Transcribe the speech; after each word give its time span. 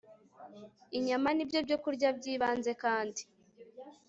inyama 0.97 1.29
ni 1.33 1.43
byo 1.49 1.59
byokurya 1.65 2.09
byibanze 2.17 2.71
kandi 2.83 3.21